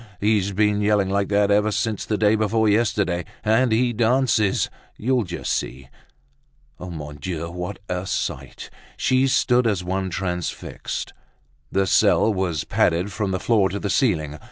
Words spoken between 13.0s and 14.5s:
from the floor to the ceiling.